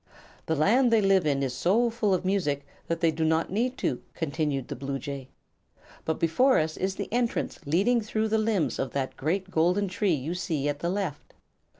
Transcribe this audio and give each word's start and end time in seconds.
"The 0.47 0.55
land 0.55 0.91
they 0.91 0.99
live 0.99 1.27
in 1.27 1.43
is 1.43 1.53
so 1.53 1.91
full 1.91 2.11
of 2.11 2.25
music 2.25 2.65
that 2.87 3.01
they 3.01 3.11
do 3.11 3.23
not 3.23 3.51
need 3.51 3.77
to," 3.77 4.01
continued 4.15 4.67
the 4.67 4.75
bluejay. 4.75 5.27
"But 6.05 6.19
before 6.19 6.57
us 6.57 6.75
is 6.75 6.95
the 6.95 7.07
entrance, 7.13 7.59
leading 7.67 8.01
through 8.01 8.29
the 8.29 8.39
limbs 8.39 8.79
of 8.79 8.93
that 8.93 9.15
great 9.15 9.51
golden 9.51 9.87
tree 9.87 10.15
you 10.15 10.33
see 10.33 10.67
at 10.67 10.79
the 10.79 10.89
left. 10.89 11.35